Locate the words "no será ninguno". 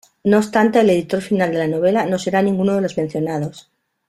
2.07-2.73